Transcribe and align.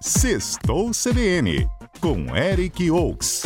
Sextou 0.00 0.92
CBN, 0.92 1.68
com 2.00 2.36
Eric 2.36 2.88
Oaks. 2.88 3.42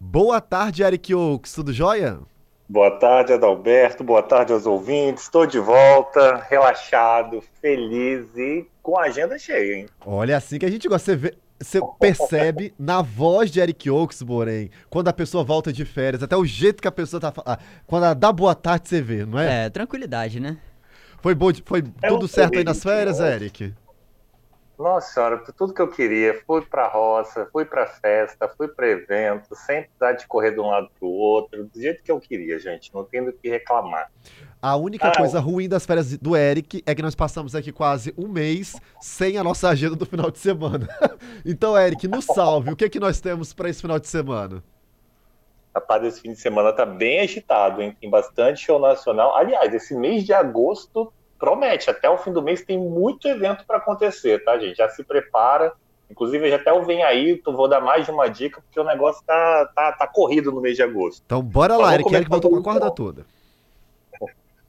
Boa 0.00 0.40
tarde, 0.40 0.84
Eric 0.84 1.12
Oaks, 1.12 1.52
tudo 1.52 1.72
jóia? 1.72 2.20
Boa 2.68 2.92
tarde, 2.92 3.32
Adalberto. 3.32 4.04
Boa 4.04 4.22
tarde 4.22 4.52
aos 4.52 4.64
ouvintes. 4.64 5.24
Estou 5.24 5.44
de 5.44 5.58
volta, 5.58 6.36
relaxado, 6.48 7.42
feliz 7.60 8.26
e 8.36 8.66
com 8.80 8.96
a 8.96 9.06
agenda 9.06 9.36
cheia, 9.36 9.78
hein? 9.78 9.86
Olha, 10.06 10.34
é 10.34 10.36
assim 10.36 10.56
que 10.56 10.66
a 10.66 10.70
gente 10.70 10.86
gosta. 10.86 11.12
Você, 11.12 11.16
vê, 11.16 11.34
você 11.64 11.80
percebe 11.98 12.74
na 12.78 13.02
voz 13.02 13.50
de 13.50 13.60
Eric 13.60 13.90
Oaks, 13.90 14.22
porém, 14.22 14.70
quando 14.90 15.08
a 15.08 15.12
pessoa 15.12 15.42
volta 15.42 15.72
de 15.72 15.84
férias, 15.84 16.22
até 16.22 16.36
o 16.36 16.44
jeito 16.44 16.80
que 16.80 16.88
a 16.88 16.92
pessoa 16.92 17.20
tá 17.20 17.32
falando. 17.32 17.58
Quando 17.86 18.04
ela 18.04 18.14
dá 18.14 18.32
boa 18.32 18.54
tarde, 18.54 18.88
você 18.88 19.00
vê, 19.00 19.24
não 19.24 19.38
é? 19.38 19.66
É, 19.66 19.70
tranquilidade, 19.70 20.38
né? 20.38 20.58
Foi, 21.20 21.34
bom, 21.34 21.50
foi 21.64 21.82
é 22.02 22.08
tudo 22.08 22.28
certo 22.28 22.58
aí 22.58 22.64
nas 22.64 22.82
férias, 22.82 23.18
Eric? 23.18 23.74
Nossa 24.78 25.14
senhora, 25.14 25.38
tudo 25.56 25.72
que 25.72 25.80
eu 25.80 25.88
queria. 25.88 26.42
Fui 26.46 26.60
pra 26.60 26.88
roça, 26.88 27.48
fui 27.52 27.64
pra 27.64 27.86
festa, 27.86 28.48
fui 28.48 28.68
pra 28.68 28.88
evento, 28.88 29.54
sem 29.54 29.84
precisar 29.84 30.12
de 30.12 30.26
correr 30.26 30.50
de 30.50 30.60
um 30.60 30.66
lado 30.66 30.90
pro 30.98 31.08
outro, 31.08 31.64
do 31.64 31.80
jeito 31.80 32.02
que 32.02 32.10
eu 32.10 32.20
queria, 32.20 32.58
gente. 32.58 32.92
Não 32.92 33.04
tenho 33.04 33.26
do 33.26 33.32
que 33.32 33.48
reclamar. 33.48 34.10
A 34.64 34.76
única 34.76 35.08
ah, 35.08 35.14
coisa 35.14 35.38
ruim 35.40 35.68
das 35.68 35.84
férias 35.84 36.16
do 36.16 36.34
Eric 36.34 36.82
é 36.86 36.94
que 36.94 37.02
nós 37.02 37.14
passamos 37.14 37.54
aqui 37.54 37.70
quase 37.70 38.14
um 38.16 38.26
mês 38.26 38.74
sem 38.98 39.36
a 39.36 39.44
nossa 39.44 39.68
agenda 39.68 39.94
do 39.94 40.06
final 40.06 40.30
de 40.30 40.38
semana. 40.38 40.88
então, 41.44 41.78
Eric, 41.78 42.08
nos 42.08 42.24
salve. 42.24 42.72
O 42.72 42.76
que 42.76 42.86
é 42.86 42.88
que 42.88 42.98
nós 42.98 43.20
temos 43.20 43.52
para 43.52 43.68
esse 43.68 43.82
final 43.82 43.98
de 43.98 44.08
semana? 44.08 44.64
Rapaz, 45.74 46.02
esse 46.04 46.22
fim 46.22 46.32
de 46.32 46.40
semana 46.40 46.72
tá 46.72 46.86
bem 46.86 47.20
agitado, 47.20 47.82
hein? 47.82 47.94
Tem 48.00 48.08
bastante 48.08 48.64
show 48.64 48.78
nacional. 48.78 49.36
Aliás, 49.36 49.74
esse 49.74 49.94
mês 49.94 50.24
de 50.24 50.32
agosto 50.32 51.12
promete. 51.38 51.90
Até 51.90 52.08
o 52.08 52.16
fim 52.16 52.32
do 52.32 52.40
mês 52.40 52.64
tem 52.64 52.78
muito 52.78 53.28
evento 53.28 53.66
para 53.66 53.76
acontecer, 53.76 54.42
tá, 54.46 54.58
gente? 54.58 54.78
Já 54.78 54.88
se 54.88 55.04
prepara. 55.04 55.74
Inclusive, 56.10 56.48
já 56.48 56.56
até 56.56 56.72
o 56.72 56.82
Vem 56.84 57.02
Aí, 57.02 57.36
tu 57.36 57.52
vou 57.52 57.68
dar 57.68 57.82
mais 57.82 58.06
de 58.06 58.10
uma 58.10 58.28
dica, 58.28 58.62
porque 58.62 58.80
o 58.80 58.84
negócio 58.84 59.22
tá, 59.26 59.70
tá, 59.74 59.92
tá 59.92 60.06
corrido 60.06 60.50
no 60.50 60.62
mês 60.62 60.74
de 60.74 60.82
agosto. 60.82 61.22
Então, 61.26 61.42
bora 61.42 61.76
lá, 61.76 61.92
Eric. 61.92 62.14
Eric 62.14 62.30
voltou 62.30 62.50
com 62.50 62.60
a 62.60 62.62
corda 62.62 62.90
toda. 62.90 63.26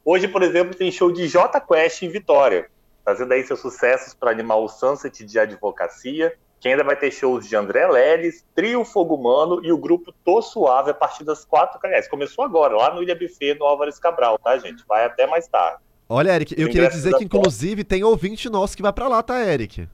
Hoje, 0.08 0.28
por 0.28 0.44
exemplo, 0.44 0.76
tem 0.76 0.92
show 0.92 1.12
de 1.12 1.28
J 1.28 1.60
Quest 1.60 2.04
em 2.04 2.10
Vitória, 2.10 2.70
fazendo 3.04 3.32
aí 3.32 3.44
seus 3.44 3.60
sucessos 3.60 4.14
para 4.14 4.30
animar 4.30 4.58
o 4.58 4.70
Sunset 4.70 5.26
de 5.26 5.40
Advocacia, 5.40 6.32
que 6.60 6.70
ainda 6.70 6.84
vai 6.84 6.96
ter 6.96 7.10
shows 7.10 7.50
de 7.50 7.56
André 7.56 7.88
Leles, 7.88 8.46
Trio 8.54 8.86
Fogo 8.86 9.16
Humano 9.16 9.66
e 9.66 9.72
o 9.72 9.78
grupo 9.80 10.14
Tô 10.24 10.44
Suave 10.44 10.92
a 10.92 10.94
partir 10.94 11.24
das 11.24 11.44
quatro. 11.44 11.80
Aliás, 11.84 12.08
começou 12.08 12.46
agora, 12.46 12.76
lá 12.76 12.94
no 12.94 13.02
Ilha 13.02 13.16
Buffet, 13.16 13.56
no 13.56 13.66
Álvares 13.66 13.98
Cabral, 13.98 14.38
tá, 14.38 14.56
gente? 14.60 14.84
Vai 14.88 15.06
até 15.06 15.26
mais 15.26 15.48
tarde. 15.48 15.80
Olha, 16.08 16.36
Eric, 16.36 16.54
eu 16.56 16.70
queria 16.70 16.88
dizer 16.88 17.18
que, 17.18 17.24
inclusive, 17.24 17.84
tem 17.84 18.04
ouvinte 18.04 18.48
nosso 18.48 18.78
que 18.78 18.84
vai 18.84 18.94
para 18.94 19.08
lá, 19.08 19.24
tá, 19.24 19.44
Eric? 19.44 19.90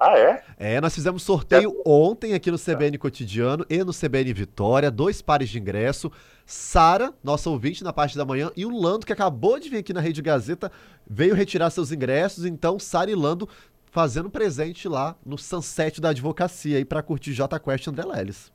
Ah, 0.00 0.18
é? 0.18 0.42
É, 0.58 0.80
nós 0.80 0.94
fizemos 0.94 1.22
sorteio 1.22 1.70
é. 1.70 1.82
ontem 1.86 2.32
aqui 2.32 2.50
no 2.50 2.58
CBN 2.58 2.96
Cotidiano 2.96 3.66
e 3.68 3.84
no 3.84 3.92
CBN 3.92 4.32
Vitória, 4.32 4.90
dois 4.90 5.20
pares 5.20 5.50
de 5.50 5.58
ingresso. 5.58 6.10
Sara, 6.46 7.12
nossa 7.22 7.50
ouvinte 7.50 7.84
na 7.84 7.92
parte 7.92 8.16
da 8.16 8.24
manhã, 8.24 8.50
e 8.56 8.64
o 8.64 8.74
Lando, 8.76 9.04
que 9.04 9.12
acabou 9.12 9.60
de 9.60 9.68
vir 9.68 9.76
aqui 9.76 9.92
na 9.92 10.00
Rede 10.00 10.22
Gazeta, 10.22 10.72
veio 11.08 11.34
retirar 11.34 11.68
seus 11.68 11.92
ingressos. 11.92 12.46
Então, 12.46 12.78
Sara 12.78 13.10
e 13.10 13.14
Lando 13.14 13.46
fazendo 13.90 14.30
presente 14.30 14.88
lá 14.88 15.14
no 15.24 15.36
Sunset 15.36 16.00
da 16.00 16.08
Advocacia 16.10 16.78
aí 16.78 16.84
para 16.84 17.02
curtir 17.02 17.34
J 17.34 17.60
Quest 17.60 17.86
André 17.86 18.04
Leles. 18.06 18.50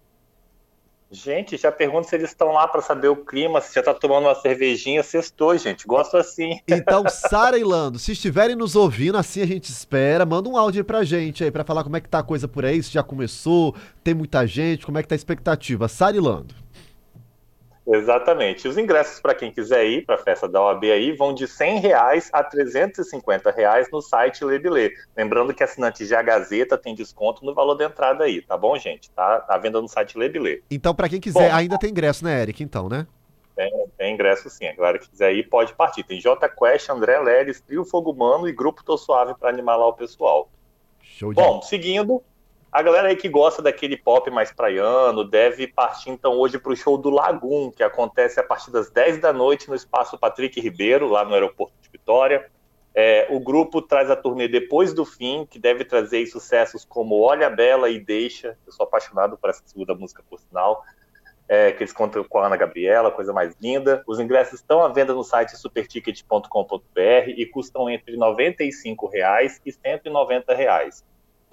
Gente, 1.16 1.56
já 1.56 1.72
pergunto 1.72 2.08
se 2.08 2.16
eles 2.16 2.30
estão 2.30 2.52
lá 2.52 2.68
para 2.68 2.82
saber 2.82 3.08
o 3.08 3.16
clima, 3.16 3.62
se 3.62 3.74
já 3.74 3.82
tá 3.82 3.94
tomando 3.94 4.26
uma 4.26 4.36
cervejinha, 4.36 5.02
sextou, 5.02 5.58
gente. 5.58 5.88
Gosto 5.88 6.18
assim. 6.18 6.60
Então, 6.68 7.04
Sara 7.10 7.58
e 7.58 7.64
Lando, 7.64 7.98
se 7.98 8.12
estiverem 8.12 8.56
nos 8.56 8.76
ouvindo, 8.76 9.18
assim 9.18 9.42
a 9.42 9.46
gente 9.46 9.70
espera, 9.70 10.26
manda 10.26 10.50
um 10.50 10.58
áudio 10.58 10.82
aí 10.82 10.84
pra 10.84 11.04
gente 11.04 11.44
aí, 11.44 11.50
para 11.50 11.64
falar 11.64 11.84
como 11.84 11.96
é 11.96 12.02
que 12.02 12.10
tá 12.10 12.20
a 12.20 12.24
coisa 12.24 12.48
por 12.48 12.66
aí, 12.66 12.84
se 12.84 12.92
já 12.92 13.02
começou, 13.02 13.74
tem 14.04 14.14
muita 14.14 14.46
gente, 14.46 14.86
como 14.86 14.98
é 14.98 15.02
que 15.02 15.08
tá 15.08 15.16
a 15.16 15.18
expectativa. 15.18 15.88
Sara 15.88 16.18
e 16.18 16.20
Lando. 16.20 16.65
Exatamente. 17.88 18.68
Os 18.68 18.78
ingressos 18.78 19.20
para 19.20 19.36
quem 19.36 19.52
quiser 19.52 19.86
ir 19.86 20.06
para 20.06 20.16
a 20.16 20.18
festa 20.18 20.48
da 20.48 20.62
OAB 20.62 20.86
aí 20.86 21.12
vão 21.12 21.34
de 21.34 21.48
100 21.48 21.80
reais 21.80 22.30
a 22.34 22.44
350 22.44 23.52
reais 23.52 23.88
no 23.92 24.02
site 24.02 24.44
Lebilê. 24.44 24.92
Lembrando 25.16 25.54
que 25.54 25.64
assinantes 25.64 26.08
de 26.08 26.16
A 26.16 26.22
Gazeta 26.22 26.78
tem 26.78 26.96
desconto 26.96 27.46
no 27.46 27.54
valor 27.54 27.76
da 27.76 27.86
entrada 27.86 28.24
aí, 28.24 28.42
tá 28.42 28.58
bom, 28.58 28.78
gente? 28.78 29.12
Tá, 29.12 29.40
tá 29.40 29.58
venda 29.58 29.80
no 29.80 29.88
site 29.88 30.18
Lebilê. 30.18 30.64
Então, 30.70 30.96
para 30.96 31.08
quem 31.08 31.20
quiser, 31.20 31.50
bom, 31.50 31.56
ainda 31.56 31.78
tem 31.78 31.92
ingresso, 31.92 32.24
né, 32.26 32.42
Eric? 32.42 32.64
Então, 32.64 32.90
né? 32.90 33.06
Tem, 33.56 33.72
tem 33.98 34.14
ingresso 34.14 34.50
sim. 34.50 34.68
A 34.68 34.74
galera 34.74 35.00
que 35.00 35.10
quiser 35.10 35.34
ir 35.34 35.48
pode 35.48 35.74
partir. 35.74 36.04
Tem 36.04 36.20
J 36.20 36.50
Quest, 36.50 36.90
André 36.90 37.20
Leles, 37.20 37.62
Trio 37.62 37.86
Fogo 37.86 38.12
Humano 38.12 38.50
e 38.50 38.52
Grupo 38.52 38.84
Tô 38.84 38.98
Suave 38.98 39.34
para 39.40 39.50
animar 39.50 39.78
lá 39.78 39.88
o 39.88 39.94
pessoal. 39.94 40.50
Show 41.02 41.34
de 41.34 41.42
Bom, 41.42 41.62
seguindo, 41.62 42.22
a 42.76 42.82
galera 42.82 43.08
aí 43.08 43.16
que 43.16 43.30
gosta 43.30 43.62
daquele 43.62 43.96
pop 43.96 44.30
mais 44.30 44.52
praiano 44.52 45.24
deve 45.24 45.66
partir 45.66 46.10
então 46.10 46.34
hoje 46.34 46.60
para 46.60 46.74
o 46.74 46.76
show 46.76 46.98
do 46.98 47.10
Lagoon, 47.10 47.72
que 47.72 47.82
acontece 47.82 48.38
a 48.38 48.44
partir 48.44 48.70
das 48.70 48.90
10 48.90 49.22
da 49.22 49.32
noite 49.32 49.70
no 49.70 49.76
espaço 49.76 50.18
Patrick 50.18 50.60
Ribeiro, 50.60 51.08
lá 51.08 51.24
no 51.24 51.34
aeroporto 51.34 51.74
de 51.82 51.90
Vitória. 51.90 52.52
É, 52.94 53.28
o 53.30 53.40
grupo 53.40 53.82
traz 53.82 54.12
a 54.12 54.16
turnê 54.18 54.50
Depois 54.50 54.94
do 54.94 55.06
Fim, 55.06 55.48
que 55.50 55.58
deve 55.58 55.86
trazer 55.86 56.26
sucessos 56.28 56.84
como 56.84 57.22
Olha 57.22 57.50
Bela 57.50 57.90
e 57.90 57.98
Deixa. 57.98 58.58
Eu 58.68 58.74
sou 58.74 58.84
apaixonado 58.84 59.38
por 59.38 59.50
essa 59.50 59.64
segunda 59.66 59.96
música, 59.96 60.22
por 60.30 60.38
sinal. 60.38 60.84
É, 61.48 61.72
que 61.72 61.82
eles 61.82 61.94
contam 61.94 62.26
com 62.26 62.40
a 62.40 62.48
Ana 62.48 62.58
Gabriela, 62.58 63.10
coisa 63.10 63.32
mais 63.32 63.56
linda. 63.62 64.04
Os 64.06 64.20
ingressos 64.20 64.56
estão 64.56 64.84
à 64.84 64.90
venda 64.90 65.14
no 65.14 65.24
site 65.24 65.56
superticket.com.br 65.56 67.30
e 67.38 67.46
custam 67.46 67.90
entre 67.90 68.18
95 68.18 69.08
reais 69.08 69.62
e 69.66 69.72
190 69.72 70.54
reais. 70.54 71.06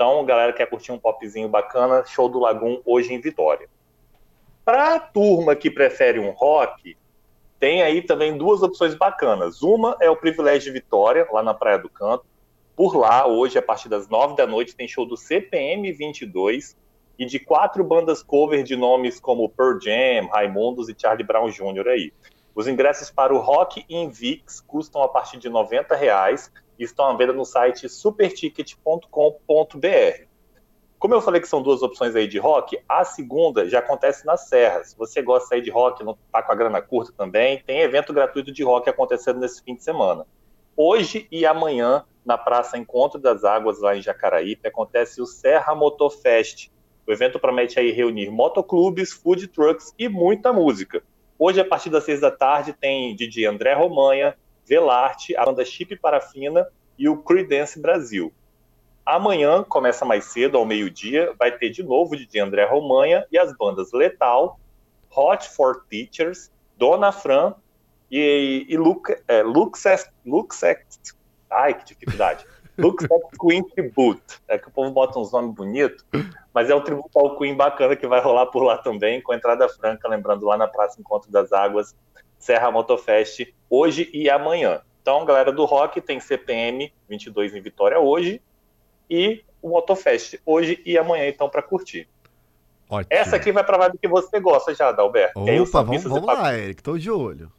Então, 0.03 0.25
galera 0.25 0.53
quer 0.53 0.67
curtir 0.67 0.91
um 0.91 0.99
popzinho 0.99 1.49
bacana, 1.49 2.05
show 2.05 2.29
do 2.29 2.41
Lagoon 2.41 2.81
hoje 2.85 3.15
em 3.15 3.21
Vitória. 3.21 3.69
Para 4.65 4.97
a 4.97 4.99
turma 4.99 5.55
que 5.55 5.71
prefere 5.71 6.19
um 6.19 6.31
rock, 6.31 6.97
tem 7.61 7.85
aí 7.85 8.03
também 8.03 8.37
duas 8.37 8.65
opções 8.65 8.97
bacanas. 8.97 9.63
Uma 9.63 9.97
é 10.01 10.11
o 10.11 10.17
Privilégio 10.17 10.73
de 10.73 10.81
Vitória, 10.81 11.25
lá 11.31 11.41
na 11.41 11.55
Praia 11.55 11.79
do 11.79 11.89
Canto. 11.89 12.25
Por 12.75 12.97
lá, 12.97 13.29
hoje, 13.29 13.57
a 13.59 13.63
partir 13.63 13.89
das 13.89 14.09
nove 14.09 14.35
da 14.35 14.45
noite, 14.45 14.75
tem 14.75 14.89
show 14.89 15.07
do 15.07 15.17
CPM 15.17 15.93
22 15.93 16.77
e 17.17 17.25
de 17.25 17.39
quatro 17.39 17.85
bandas 17.85 18.25
cover 18.25 18.65
de 18.65 18.75
nomes 18.75 19.21
como 19.21 19.49
Pearl 19.51 19.79
Jam, 19.81 20.27
Raimundos 20.33 20.89
e 20.89 20.97
Charlie 20.99 21.25
Brown 21.25 21.49
Jr. 21.49 21.87
aí. 21.87 22.13
Os 22.57 22.67
ingressos 22.67 23.09
para 23.09 23.33
o 23.33 23.39
Rock 23.39 23.85
Invix 23.89 24.61
custam 24.61 25.01
a 25.01 25.09
partir 25.09 25.39
de 25.39 25.49
90 25.49 25.95
reais 25.95 26.51
e 26.79 26.85
estão 26.85 27.07
à 27.07 27.17
venda 27.17 27.33
no 27.33 27.45
site 27.45 27.89
superticket.com.br. 27.89 30.33
Como 31.03 31.15
eu 31.15 31.21
falei 31.21 31.41
que 31.41 31.49
são 31.49 31.61
duas 31.61 31.83
opções 31.83 32.15
aí 32.15 32.29
de 32.29 32.39
rock, 32.39 32.79
a 32.89 33.05
segunda 33.05 33.69
já 33.69 33.81
acontece 33.81 34.25
nas 34.25 34.49
serras. 34.49 34.91
Se 34.91 34.97
você 34.97 35.21
gosta 35.21 35.49
sair 35.49 35.61
de 35.61 35.69
rock, 35.69 36.05
não 36.05 36.13
está 36.13 36.41
com 36.41 36.53
a 36.53 36.55
grana 36.55 36.81
curta 36.81 37.13
também, 37.17 37.61
tem 37.67 37.81
evento 37.81 38.13
gratuito 38.13 38.53
de 38.53 38.63
rock 38.63 38.89
acontecendo 38.89 39.41
nesse 39.41 39.61
fim 39.65 39.75
de 39.75 39.83
semana. 39.83 40.25
Hoje 40.77 41.27
e 41.31 41.45
amanhã, 41.45 42.05
na 42.25 42.39
Praça 42.39 42.79
Encontro 42.79 43.21
das 43.21 43.43
Águas, 43.43 43.81
lá 43.81 43.97
em 43.97 44.01
Jacaraípe, 44.01 44.69
acontece 44.69 45.21
o 45.21 45.27
Serra 45.27 45.75
Motofest. 45.75 46.71
O 47.05 47.11
evento 47.11 47.41
promete 47.41 47.81
aí 47.81 47.91
reunir 47.91 48.31
motoclubes, 48.31 49.13
food 49.13 49.49
trucks 49.49 49.93
e 49.99 50.09
muita 50.09 50.53
música. 50.53 51.03
Hoje, 51.37 51.61
a 51.61 51.65
partir 51.65 51.91
das 51.91 52.05
seis 52.05 52.21
da 52.21 52.31
tarde, 52.31 52.73
tem 52.73 53.17
DJ 53.17 53.47
André 53.47 53.75
Romanha, 53.75 54.37
Velarte, 54.65 55.37
a 55.37 55.45
banda 55.45 55.65
Chip 55.65 55.97
Parafina 55.97 56.67
e 56.99 57.09
o 57.09 57.17
Creedence 57.17 57.81
Brasil. 57.81 58.33
Amanhã, 59.05 59.65
começa 59.65 60.05
mais 60.05 60.27
cedo, 60.27 60.57
ao 60.57 60.65
meio-dia, 60.65 61.35
vai 61.37 61.51
ter 61.51 61.71
de 61.71 61.83
novo 61.83 62.17
de 62.17 62.39
André 62.39 62.65
Romanha 62.65 63.27
e 63.33 63.39
as 63.39 63.53
bandas 63.57 63.93
Letal, 63.93 64.61
Hot 65.15 65.49
for 65.51 65.85
Teachers, 65.91 66.53
Dona 66.77 67.11
Fran 67.11 67.55
e, 68.11 68.65
e 68.69 68.77
Luke, 68.77 69.13
é, 69.27 69.43
Luxex, 69.43 70.09
Luxex, 70.25 71.17
ai 71.51 71.75
que 71.75 71.85
dificuldade, 71.85 72.47
Luxex 72.79 73.11
Queen 73.41 73.65
Tribute, 73.71 74.41
é 74.47 74.57
que 74.57 74.69
o 74.69 74.71
povo 74.71 74.93
bota 74.93 75.19
uns 75.19 75.33
nomes 75.33 75.53
bonitos, 75.55 76.05
mas 76.55 76.71
é 76.71 76.75
um 76.75 76.81
tributo 76.81 77.19
ao 77.19 77.37
Queen 77.37 77.57
bacana 77.57 77.97
que 77.97 78.07
vai 78.07 78.21
rolar 78.21 78.47
por 78.47 78.63
lá 78.63 78.79
também, 78.79 79.21
com 79.21 79.35
entrada 79.35 79.69
franca, 79.69 80.09
lembrando 80.09 80.47
lá 80.47 80.57
na 80.57 80.69
Praça 80.69 81.01
Encontro 81.01 81.31
das 81.31 81.53
Águas, 81.53 81.95
Serra 82.43 82.73
Motofest 82.73 83.55
hoje 83.71 84.11
e 84.13 84.29
amanhã. 84.29 84.81
Então, 85.01 85.25
galera 85.25 85.53
do 85.53 85.65
rock 85.65 86.01
tem 86.01 86.19
CPM 86.19 86.93
22 87.09 87.55
em 87.55 87.61
Vitória 87.61 88.01
hoje 88.01 88.43
e 89.09 89.45
o 89.63 89.69
Motofest 89.69 90.41
hoje 90.45 90.83
e 90.85 90.99
amanhã, 90.99 91.29
então, 91.29 91.49
para 91.49 91.63
curtir. 91.63 92.09
Ótimo. 92.91 93.07
Essa 93.09 93.37
aqui 93.37 93.53
vai 93.53 93.63
para 93.63 93.79
vibe 93.79 93.99
que 93.99 94.09
você 94.09 94.41
gosta 94.41 94.75
já, 94.75 94.91
Dalberto. 94.91 95.39
Opa, 95.39 95.83
vamos, 95.83 96.03
vamos 96.03 96.27
lá, 96.27 96.59
Eric, 96.59 96.83
tô 96.83 96.99
de 96.99 97.11
olho. 97.13 97.51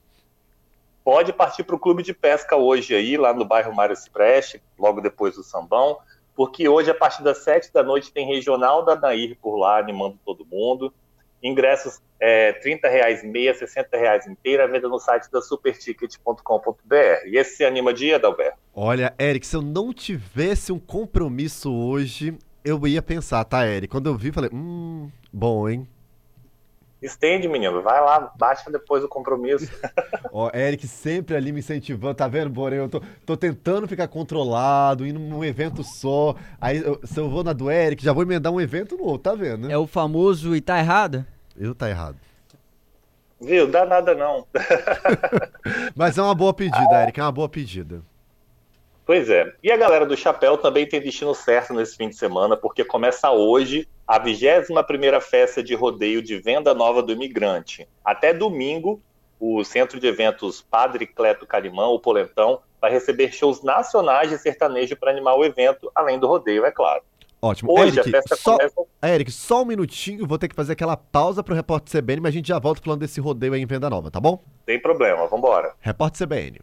Pode 1.01 1.31
partir 1.31 1.63
para 1.63 1.75
o 1.75 1.79
clube 1.79 2.03
de 2.03 2.13
pesca 2.13 2.57
hoje 2.57 2.94
aí, 2.94 3.15
lá 3.15 3.33
no 3.33 3.45
bairro 3.45 3.74
Mário 3.74 3.95
Cipreste, 3.95 4.62
logo 4.77 5.00
depois 5.00 5.36
do 5.36 5.44
Sambão, 5.44 5.97
porque 6.36 6.68
hoje, 6.68 6.91
a 6.91 6.95
partir 6.95 7.24
das 7.24 7.38
sete 7.38 7.71
da 7.71 7.83
noite, 7.83 8.12
tem 8.12 8.27
regional 8.27 8.83
da 8.83 8.97
Nair 8.97 9.38
por 9.41 9.56
lá, 9.56 9.79
animando 9.79 10.19
todo 10.25 10.45
mundo. 10.45 10.94
Ingressos 11.43 12.01
é, 12.19 12.53
30 12.53 12.87
reais 12.87 13.23
meia, 13.23 13.53
60 13.53 13.97
reais 13.97 14.25
inteira, 14.25 14.67
venda 14.67 14.87
no 14.87 14.97
site 14.97 15.29
da 15.29 15.41
superticket.com.br. 15.41 17.27
E 17.27 17.37
esse 17.37 17.57
se 17.57 17.65
anima 17.65 17.93
dia, 17.93 18.15
Adalberto? 18.15 18.57
Olha, 18.73 19.13
Eric, 19.19 19.45
se 19.45 19.55
eu 19.55 19.61
não 19.61 19.93
tivesse 19.93 20.71
um 20.71 20.79
compromisso 20.79 21.71
hoje, 21.71 22.37
eu 22.63 22.87
ia 22.87 23.01
pensar, 23.01 23.43
tá, 23.43 23.67
Eric? 23.67 23.89
Quando 23.91 24.07
eu 24.07 24.15
vi, 24.15 24.31
falei, 24.31 24.49
hum, 24.53 25.11
bom, 25.31 25.67
hein? 25.67 25.87
Estende, 27.03 27.50
menino. 27.50 27.81
Vai 27.81 28.00
lá, 28.00 28.31
baixa 28.38 28.71
depois 28.71 29.01
do 29.01 29.09
compromisso. 29.09 29.69
Ó, 30.31 30.50
Eric 30.53 30.88
sempre 30.88 31.35
ali 31.35 31.51
me 31.51 31.59
incentivando, 31.59 32.15
tá 32.15 32.27
vendo, 32.27 32.50
Borém? 32.50 32.79
Eu 32.79 32.89
tô, 32.89 33.01
tô 33.25 33.35
tentando 33.35 33.88
ficar 33.88 34.07
controlado, 34.07 35.05
indo 35.05 35.19
num 35.19 35.44
evento 35.44 35.83
só. 35.83 36.35
Aí, 36.61 36.77
eu, 36.77 37.00
se 37.03 37.19
eu 37.19 37.29
vou 37.29 37.44
na 37.44 37.51
do 37.51 37.69
Eric, 37.69 38.03
já 38.03 38.13
vou 38.13 38.23
emendar 38.23 38.53
um 38.53 38.61
evento 38.61 38.95
no 38.95 39.03
outro, 39.03 39.31
tá 39.31 39.35
vendo? 39.35 39.67
Né? 39.67 39.73
É 39.73 39.77
o 39.77 39.85
famoso 39.85 40.55
e 40.55 40.61
tá 40.61 40.79
errado? 40.79 41.25
Eu 41.57 41.75
tá 41.75 41.89
errado. 41.89 42.17
Viu? 43.39 43.69
Dá 43.69 43.85
nada 43.85 44.15
não. 44.15 44.47
Mas 45.94 46.17
é 46.17 46.21
uma 46.21 46.33
boa 46.33 46.53
pedida, 46.53 47.03
Eric, 47.03 47.19
é 47.19 47.23
uma 47.23 47.31
boa 47.31 47.50
pedida. 47.50 48.01
Pois 49.05 49.29
é. 49.29 49.53
E 49.61 49.71
a 49.71 49.77
galera 49.77 50.05
do 50.05 50.15
Chapéu 50.15 50.57
também 50.57 50.88
tem 50.88 51.01
destino 51.01 51.35
certo 51.35 51.73
nesse 51.73 51.97
fim 51.97 52.09
de 52.09 52.15
semana, 52.15 52.55
porque 52.55 52.83
começa 52.83 53.29
hoje 53.31 53.88
a 54.07 54.19
21ª 54.19 55.19
festa 55.21 55.61
de 55.61 55.75
rodeio 55.75 56.21
de 56.21 56.38
venda 56.39 56.73
nova 56.73 57.03
do 57.03 57.11
imigrante. 57.11 57.88
Até 58.03 58.33
domingo, 58.33 59.01
o 59.39 59.63
Centro 59.63 60.00
de 60.00 60.07
Eventos 60.07 60.61
Padre 60.61 61.05
Cleto 61.05 61.45
Carimão, 61.45 61.94
o 61.94 62.00
Polentão, 62.00 62.61
vai 62.79 62.91
receber 62.91 63.31
shows 63.31 63.61
nacionais 63.61 64.29
de 64.29 64.38
sertanejo 64.38 64.95
para 64.95 65.11
animar 65.11 65.35
o 65.35 65.44
evento, 65.44 65.91
além 65.94 66.19
do 66.19 66.27
rodeio, 66.27 66.65
é 66.65 66.71
claro. 66.71 67.01
Ótimo. 67.41 67.73
Hoje 67.77 68.00
Eric, 68.00 68.09
a 68.09 68.21
festa 68.21 68.35
só, 68.38 68.57
começa... 68.57 68.81
Eric, 69.03 69.31
só 69.31 69.63
um 69.63 69.65
minutinho, 69.65 70.25
vou 70.25 70.38
ter 70.38 70.47
que 70.47 70.55
fazer 70.55 70.73
aquela 70.73 70.95
pausa 70.95 71.44
pro 71.44 71.53
Repórter 71.53 72.01
CBN, 72.01 72.21
mas 72.21 72.29
a 72.29 72.33
gente 72.33 72.47
já 72.47 72.57
volta 72.57 72.81
falando 72.81 73.01
desse 73.01 73.19
rodeio 73.19 73.53
aí 73.53 73.61
em 73.61 73.65
Venda 73.65 73.89
Nova, 73.89 74.09
tá 74.09 74.19
bom? 74.19 74.41
Sem 74.65 74.81
problema, 74.81 75.27
vambora. 75.27 75.73
Repórter 75.81 76.25
CBN. 76.25 76.61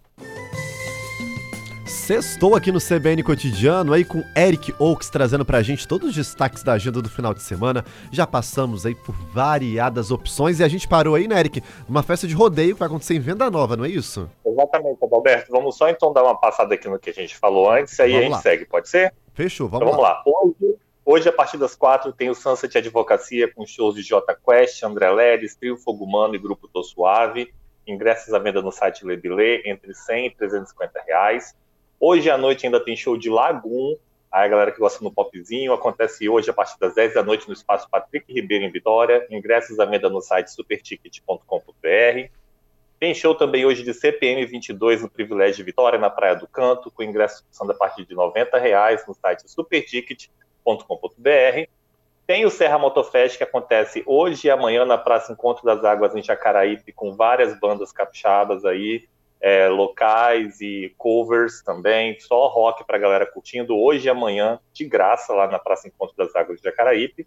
Sextou 1.91 2.55
aqui 2.55 2.71
no 2.71 2.79
CBN 2.79 3.21
Cotidiano 3.25 3.93
aí 3.93 4.05
com 4.05 4.23
Eric 4.37 4.73
Oaks 4.79 5.11
trazendo 5.11 5.45
pra 5.45 5.61
gente 5.61 5.89
todos 5.89 6.11
os 6.11 6.15
destaques 6.15 6.63
da 6.63 6.75
agenda 6.75 7.03
do 7.03 7.11
final 7.11 7.35
de 7.35 7.43
semana. 7.43 7.85
Já 8.13 8.29
passamos 8.29 8.87
aí 8.87 8.95
por 8.95 9.13
variadas 9.33 10.13
opções 10.13 10.61
e 10.61 10.65
a 10.65 10.69
gente 10.69 10.87
parou 10.87 11.17
aí, 11.17 11.27
né, 11.27 11.41
Eric? 11.41 11.61
Uma 11.89 12.05
festa 12.05 12.29
de 12.29 12.35
rodeio 12.35 12.75
que 12.75 12.79
vai 12.79 12.87
acontecer 12.87 13.15
em 13.15 13.19
Venda 13.19 13.51
Nova, 13.51 13.77
não 13.77 13.85
é 13.85 13.89
isso? 13.89 14.31
Exatamente, 14.47 14.99
Alberto. 15.03 15.51
Vamos 15.51 15.77
só 15.77 15.89
então 15.89 16.13
dar 16.13 16.23
uma 16.23 16.37
passada 16.37 16.75
aqui 16.75 16.89
no 16.89 16.97
que 16.97 17.11
a 17.11 17.13
gente 17.13 17.37
falou 17.37 17.69
antes, 17.69 17.99
aí 17.99 18.13
vamos 18.13 18.21
a 18.21 18.23
gente 18.23 18.33
lá. 18.33 18.41
segue, 18.41 18.65
pode 18.67 18.89
ser? 18.89 19.13
Fechou, 19.35 19.69
vamos, 19.69 19.89
então, 19.89 19.97
vamos 19.97 20.09
lá. 20.09 20.15
lá. 20.15 20.23
Hoje, 20.25 20.77
hoje, 21.05 21.29
a 21.29 21.33
partir 21.33 21.59
das 21.59 21.75
quatro, 21.75 22.13
tem 22.13 22.31
o 22.31 22.35
Sunset 22.37 22.79
Advocacia 22.79 23.53
com 23.53 23.67
shows 23.67 23.97
de 23.97 24.03
J 24.03 24.33
Quest, 24.47 24.81
André 24.85 25.11
Leres, 25.11 25.57
Trio 25.57 25.77
Fogo 25.77 26.05
Humano 26.05 26.37
e 26.37 26.39
Grupo 26.39 26.69
Tô 26.69 26.85
Suave. 26.85 27.53
Ingressos 27.85 28.33
à 28.33 28.39
venda 28.39 28.63
no 28.63 28.71
site 28.71 29.05
Lebilê, 29.05 29.63
entre 29.67 29.93
100 29.93 30.27
e 30.27 30.31
350 30.31 31.03
reais. 31.05 31.55
Hoje 32.03 32.31
à 32.31 32.39
noite 32.39 32.65
ainda 32.65 32.83
tem 32.83 32.97
show 32.97 33.15
de 33.15 33.29
Lagoon, 33.29 33.95
a 34.31 34.49
galera 34.49 34.73
que 34.73 34.79
gosta 34.79 35.05
do 35.05 35.13
popzinho, 35.13 35.75
acontece 35.75 36.27
hoje 36.29 36.49
a 36.49 36.53
partir 36.53 36.79
das 36.79 36.95
10 36.95 37.15
da 37.15 37.23
noite 37.23 37.47
no 37.47 37.53
espaço 37.53 37.91
Patrick 37.91 38.33
Ribeiro 38.33 38.65
em 38.65 38.71
Vitória. 38.71 39.27
Ingressos 39.29 39.79
à 39.79 39.85
venda 39.85 40.09
no 40.09 40.23
site 40.23 40.51
superticket.com.br. 40.53 42.31
Tem 42.99 43.15
show 43.15 43.35
também 43.35 43.67
hoje 43.67 43.83
de 43.83 43.93
CPM 43.93 44.47
22 44.47 45.03
no 45.03 45.11
Privilégio 45.11 45.57
de 45.57 45.65
Vitória, 45.65 45.99
na 45.99 46.09
Praia 46.09 46.37
do 46.37 46.47
Canto, 46.47 46.91
com 46.91 47.03
ingressos 47.03 47.41
custando 47.41 47.73
a 47.73 47.75
partir 47.75 48.07
de 48.07 48.15
90 48.15 48.57
reais 48.57 49.05
no 49.07 49.15
site 49.15 49.51
superticket.com.br. 49.51 51.69
Tem 52.27 52.47
o 52.47 52.51
Serra 52.51 52.79
Motofest, 52.79 53.37
que 53.37 53.45
acontece 53.45 54.03
hoje 54.07 54.47
e 54.47 54.51
amanhã 54.51 54.85
na 54.85 54.97
Praça 54.97 55.33
Encontro 55.33 55.65
das 55.65 55.85
Águas 55.85 56.15
em 56.15 56.23
Jacaraípe, 56.23 56.93
com 56.93 57.17
várias 57.17 57.59
bandas 57.59 57.91
capixabas 57.91 58.65
aí, 58.65 59.09
é, 59.41 59.69
locais 59.69 60.61
e 60.61 60.95
covers 60.99 61.63
também, 61.63 62.19
só 62.21 62.47
rock 62.49 62.85
para 62.85 62.97
a 62.97 63.01
galera 63.01 63.27
curtindo 63.27 63.77
hoje 63.77 64.07
e 64.07 64.11
amanhã, 64.11 64.61
de 64.73 64.85
graça, 64.85 65.33
lá 65.33 65.47
na 65.47 65.59
Praça 65.59 65.89
Encontro 65.89 66.17
das 66.17 66.35
Águas 66.37 66.59
de 66.59 66.65
Jacaraípe. 66.65 67.27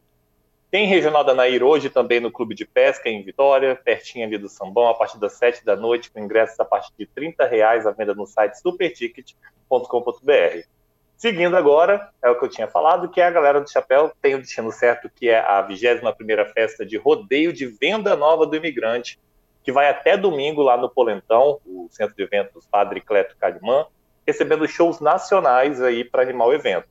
Tem 0.69 0.87
Regional 0.87 1.23
da 1.23 1.35
Nair 1.35 1.63
hoje 1.63 1.89
também 1.89 2.19
no 2.19 2.31
Clube 2.31 2.55
de 2.55 2.65
Pesca 2.65 3.09
em 3.09 3.23
Vitória, 3.23 3.75
pertinho 3.75 4.25
ali 4.25 4.37
do 4.37 4.49
Sambão, 4.49 4.87
a 4.87 4.93
partir 4.93 5.19
das 5.19 5.33
7 5.33 5.63
da 5.63 5.75
noite, 5.75 6.11
com 6.11 6.19
ingressos 6.19 6.59
a 6.59 6.65
partir 6.65 6.91
de 6.97 7.05
30 7.05 7.45
reais 7.45 7.85
à 7.85 7.91
venda 7.91 8.15
no 8.15 8.25
site 8.25 8.59
superticket.com.br. 8.59 10.67
Seguindo 11.15 11.55
agora, 11.55 12.09
é 12.21 12.29
o 12.29 12.37
que 12.37 12.45
eu 12.45 12.49
tinha 12.49 12.67
falado, 12.67 13.09
que 13.09 13.21
é 13.21 13.25
a 13.25 13.31
galera 13.31 13.61
do 13.61 13.71
Chapéu 13.71 14.11
tem 14.21 14.35
o 14.35 14.39
destino 14.39 14.71
certo, 14.71 15.09
que 15.09 15.29
é 15.29 15.39
a 15.39 15.65
21ª 15.65 16.51
festa 16.51 16.85
de 16.85 16.97
rodeio 16.97 17.53
de 17.53 17.65
venda 17.65 18.15
nova 18.15 18.45
do 18.45 18.55
imigrante, 18.55 19.19
que 19.63 19.71
vai 19.71 19.89
até 19.89 20.17
domingo 20.17 20.61
lá 20.61 20.75
no 20.77 20.89
Polentão, 20.89 21.59
o 21.65 21.87
Centro 21.89 22.15
de 22.15 22.23
Eventos 22.23 22.67
Padre 22.67 22.99
Cleto 22.99 23.35
Calimã, 23.37 23.85
recebendo 24.27 24.67
shows 24.67 24.99
nacionais 24.99 25.81
aí 25.81 26.03
para 26.03 26.21
animar 26.21 26.47
o 26.47 26.53
evento. 26.53 26.87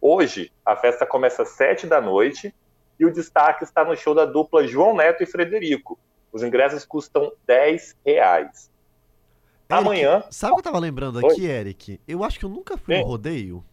Hoje, 0.00 0.50
a 0.64 0.76
festa 0.76 1.04
começa 1.04 1.42
às 1.42 1.50
sete 1.50 1.86
da 1.86 2.00
noite 2.00 2.54
e 2.98 3.04
o 3.04 3.12
destaque 3.12 3.64
está 3.64 3.84
no 3.84 3.96
show 3.96 4.14
da 4.14 4.24
dupla 4.24 4.66
João 4.66 4.96
Neto 4.96 5.22
e 5.22 5.26
Frederico. 5.26 5.98
Os 6.32 6.42
ingressos 6.42 6.84
custam 6.84 7.32
10 7.46 7.96
reais. 8.04 8.70
Eric, 9.70 9.84
Amanhã. 9.84 10.24
Sabe 10.30 10.52
o 10.52 10.56
que 10.56 10.60
eu 10.60 10.64
tava 10.64 10.78
lembrando 10.78 11.18
aqui, 11.18 11.42
Oi? 11.42 11.50
Eric? 11.50 12.00
Eu 12.06 12.22
acho 12.24 12.38
que 12.38 12.44
eu 12.44 12.48
nunca 12.48 12.76
fui 12.76 12.94
Sim. 12.94 13.02
no 13.02 13.06
rodeio. 13.06 13.64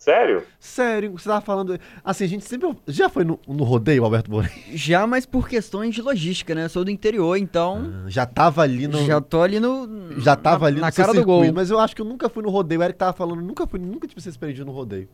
Sério? 0.00 0.46
Sério, 0.58 1.12
você 1.12 1.28
tava 1.28 1.42
falando. 1.42 1.78
Assim, 2.02 2.24
a 2.24 2.26
gente 2.26 2.46
sempre. 2.46 2.74
Já 2.88 3.10
foi 3.10 3.22
no, 3.22 3.38
no 3.46 3.64
rodeio, 3.64 4.02
Alberto 4.02 4.30
Borei? 4.30 4.50
Já, 4.72 5.06
mas 5.06 5.26
por 5.26 5.46
questões 5.46 5.94
de 5.94 6.00
logística, 6.00 6.54
né? 6.54 6.64
Eu 6.64 6.68
sou 6.70 6.82
do 6.82 6.90
interior, 6.90 7.36
então. 7.36 7.92
Ah, 8.06 8.08
já 8.08 8.24
tava 8.24 8.62
ali 8.62 8.88
no. 8.88 9.04
Já 9.04 9.20
tô 9.20 9.42
ali 9.42 9.60
no. 9.60 10.18
Já 10.18 10.34
tava 10.34 10.60
na, 10.60 10.66
ali 10.68 10.80
na 10.80 10.90
cara 10.90 11.12
do 11.12 11.22
gol. 11.22 11.52
Mas 11.52 11.70
eu 11.70 11.78
acho 11.78 11.94
que 11.94 12.00
eu 12.00 12.06
nunca 12.06 12.30
fui 12.30 12.42
no 12.42 12.48
rodeio. 12.48 12.80
O 12.80 12.84
Eric 12.84 12.98
tava 12.98 13.12
falando, 13.12 13.42
nunca 13.42 13.66
fui, 13.66 13.78
nunca 13.78 14.08
tive 14.08 14.20
essa 14.20 14.30
experiência 14.30 14.64
no 14.64 14.72
rodeio. 14.72 15.06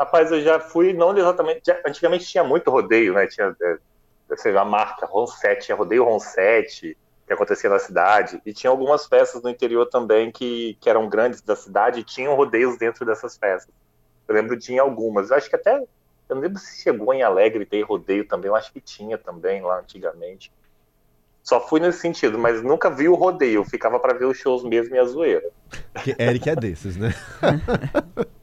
Rapaz, 0.00 0.32
eu 0.32 0.40
já 0.40 0.60
fui, 0.60 0.94
não 0.94 1.14
exatamente. 1.14 1.60
Já, 1.66 1.78
antigamente 1.86 2.24
tinha 2.24 2.42
muito 2.42 2.70
rodeio, 2.70 3.12
né? 3.12 3.26
Tinha, 3.26 3.54
é, 3.62 3.76
sei 4.36 4.52
lá, 4.52 4.62
a 4.62 4.64
marca 4.64 5.04
Ron 5.04 5.26
7, 5.26 5.66
tinha 5.66 5.76
rodeio 5.76 6.04
Ron 6.04 6.18
7 6.18 6.96
que 7.26 7.32
acontecia 7.32 7.68
na 7.68 7.80
cidade, 7.80 8.40
e 8.46 8.52
tinha 8.52 8.70
algumas 8.70 9.04
festas 9.06 9.42
no 9.42 9.50
interior 9.50 9.84
também 9.86 10.30
que, 10.30 10.78
que 10.80 10.88
eram 10.88 11.08
grandes 11.08 11.42
da 11.42 11.56
cidade 11.56 11.98
e 11.98 12.04
tinham 12.04 12.36
rodeios 12.36 12.78
dentro 12.78 13.04
dessas 13.04 13.36
festas. 13.36 13.74
Eu 14.28 14.34
lembro 14.34 14.56
de 14.56 14.72
em 14.72 14.78
algumas. 14.78 15.30
Eu 15.30 15.36
acho 15.36 15.48
que 15.48 15.56
até. 15.56 15.78
Eu 16.28 16.34
não 16.34 16.42
lembro 16.42 16.58
se 16.58 16.82
chegou 16.82 17.14
em 17.14 17.22
Alegre 17.22 17.64
ter 17.64 17.82
rodeio 17.82 18.26
também. 18.26 18.48
Eu 18.48 18.56
acho 18.56 18.72
que 18.72 18.80
tinha 18.80 19.16
também 19.16 19.62
lá 19.62 19.78
antigamente. 19.78 20.52
Só 21.42 21.60
fui 21.60 21.78
nesse 21.78 22.00
sentido, 22.00 22.36
mas 22.36 22.60
nunca 22.60 22.90
vi 22.90 23.08
o 23.08 23.14
rodeio. 23.14 23.60
Eu 23.60 23.64
ficava 23.64 24.00
para 24.00 24.18
ver 24.18 24.24
os 24.24 24.36
shows 24.36 24.64
mesmo 24.64 24.96
e 24.96 24.98
a 24.98 25.04
zoeira. 25.04 25.48
Que 26.02 26.16
Eric 26.18 26.50
é 26.50 26.56
desses, 26.56 26.96
né? 26.96 27.14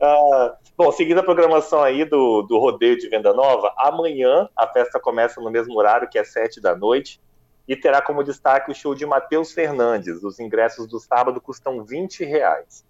ah, 0.00 0.56
bom, 0.76 0.92
seguindo 0.92 1.18
a 1.18 1.24
programação 1.24 1.82
aí 1.82 2.04
do, 2.04 2.42
do 2.42 2.58
rodeio 2.58 2.96
de 2.96 3.08
Venda 3.08 3.32
Nova, 3.32 3.72
amanhã 3.76 4.48
a 4.56 4.68
festa 4.68 5.00
começa 5.00 5.40
no 5.40 5.50
mesmo 5.50 5.76
horário, 5.76 6.08
que 6.08 6.18
é 6.18 6.24
sete 6.24 6.60
da 6.60 6.76
noite, 6.76 7.20
e 7.66 7.74
terá 7.74 8.00
como 8.00 8.22
destaque 8.22 8.70
o 8.70 8.74
show 8.74 8.94
de 8.94 9.04
Matheus 9.06 9.52
Fernandes. 9.52 10.22
Os 10.22 10.38
ingressos 10.38 10.86
do 10.86 11.00
sábado 11.00 11.40
custam 11.40 11.84
20 11.84 12.24
reais. 12.24 12.84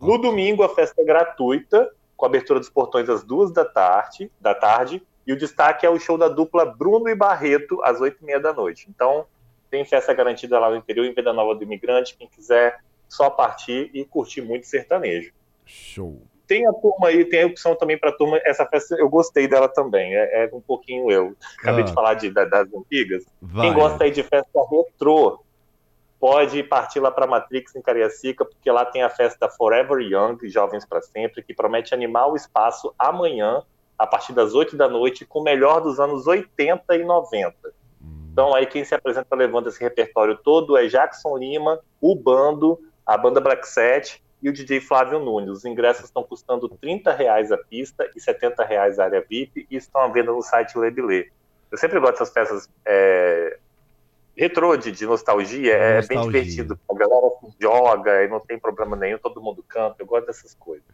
No 0.00 0.18
domingo, 0.18 0.62
a 0.62 0.68
festa 0.68 1.02
é 1.02 1.04
gratuita, 1.04 1.90
com 2.16 2.26
abertura 2.26 2.60
dos 2.60 2.70
portões 2.70 3.08
às 3.08 3.22
duas 3.22 3.52
da 3.52 3.64
tarde, 3.64 4.30
da 4.40 4.54
tarde, 4.54 5.02
e 5.26 5.32
o 5.32 5.36
destaque 5.36 5.84
é 5.84 5.90
o 5.90 5.98
show 5.98 6.16
da 6.16 6.28
dupla 6.28 6.64
Bruno 6.64 7.08
e 7.08 7.14
Barreto, 7.14 7.80
às 7.84 8.00
oito 8.00 8.18
e 8.22 8.24
meia 8.24 8.40
da 8.40 8.52
noite. 8.52 8.86
Então, 8.88 9.26
tem 9.70 9.84
festa 9.84 10.14
garantida 10.14 10.58
lá 10.58 10.70
no 10.70 10.76
interior, 10.76 11.04
em 11.04 11.12
Venda 11.12 11.32
Nova 11.32 11.54
do 11.54 11.62
Imigrante, 11.62 12.16
quem 12.16 12.28
quiser 12.28 12.80
só 13.08 13.28
partir 13.28 13.90
e 13.92 14.04
curtir 14.04 14.40
muito 14.40 14.66
sertanejo. 14.66 15.32
Show. 15.64 16.22
Tem 16.46 16.66
a 16.66 16.72
turma 16.72 17.08
aí, 17.08 17.26
tem 17.26 17.42
a 17.42 17.46
opção 17.46 17.74
também 17.74 17.98
para 17.98 18.10
turma. 18.10 18.40
Essa 18.42 18.64
festa 18.64 18.94
eu 18.94 19.08
gostei 19.08 19.46
dela 19.46 19.68
também. 19.68 20.14
É, 20.14 20.44
é 20.44 20.50
um 20.50 20.62
pouquinho 20.62 21.10
eu. 21.10 21.36
Acabei 21.58 21.82
ah. 21.82 21.86
de 21.86 21.92
falar 21.92 22.14
de, 22.14 22.30
da, 22.30 22.46
das 22.46 22.72
antigas. 22.72 23.26
Vai. 23.40 23.66
Quem 23.66 23.74
gosta 23.74 24.04
aí 24.04 24.10
de 24.10 24.22
festa 24.22 24.60
retrô, 24.70 25.44
pode 26.20 26.62
partir 26.62 27.00
lá 27.00 27.10
para 27.10 27.26
Matrix 27.26 27.74
em 27.76 27.82
Cariacica, 27.82 28.44
porque 28.44 28.70
lá 28.70 28.84
tem 28.84 29.02
a 29.02 29.10
festa 29.10 29.48
Forever 29.48 30.00
Young, 30.00 30.38
Jovens 30.48 30.84
para 30.84 31.00
Sempre, 31.00 31.42
que 31.42 31.54
promete 31.54 31.94
animar 31.94 32.28
o 32.28 32.36
espaço 32.36 32.94
amanhã, 32.98 33.62
a 33.98 34.06
partir 34.06 34.32
das 34.32 34.54
8 34.54 34.76
da 34.76 34.88
noite, 34.88 35.24
com 35.24 35.40
o 35.40 35.44
melhor 35.44 35.80
dos 35.80 35.98
anos 35.98 36.26
80 36.26 36.96
e 36.96 37.04
90. 37.04 37.54
Então 38.32 38.54
aí 38.54 38.66
quem 38.66 38.84
se 38.84 38.94
apresenta 38.94 39.34
levando 39.34 39.68
esse 39.68 39.80
repertório 39.80 40.36
todo 40.36 40.76
é 40.76 40.86
Jackson 40.86 41.36
Lima, 41.36 41.80
o 42.00 42.14
Bando, 42.14 42.78
a 43.04 43.16
banda 43.16 43.40
Black 43.40 43.66
Set 43.66 44.22
e 44.40 44.48
o 44.48 44.52
DJ 44.52 44.80
Flávio 44.80 45.18
Nunes. 45.18 45.50
Os 45.50 45.64
ingressos 45.64 46.04
estão 46.04 46.22
custando 46.22 46.68
30 46.68 47.12
reais 47.12 47.50
a 47.50 47.58
pista 47.58 48.08
e 48.14 48.20
70 48.20 48.64
reais 48.64 48.98
a 48.98 49.04
área 49.04 49.24
VIP 49.28 49.66
e 49.68 49.76
estão 49.76 50.02
à 50.02 50.08
venda 50.08 50.30
no 50.30 50.42
site 50.42 50.78
Lebilê. 50.78 51.30
Eu 51.70 51.76
sempre 51.76 51.98
gosto 51.98 52.12
dessas 52.12 52.30
peças 52.30 52.70
é, 52.86 53.58
retrô 54.38 54.76
de, 54.76 54.92
de 54.92 55.04
nostalgia, 55.04 55.74
é 55.74 55.96
nostalgia. 55.96 56.30
bem 56.30 56.42
divertido. 56.44 56.78
A 56.88 56.94
galera 56.94 57.26
joga 57.60 58.24
e 58.24 58.28
não 58.28 58.38
tem 58.38 58.56
problema 58.56 58.94
nenhum, 58.94 59.18
todo 59.18 59.42
mundo 59.42 59.64
canta. 59.66 59.96
Eu 59.98 60.06
gosto 60.06 60.26
dessas 60.26 60.54
coisas. 60.54 60.84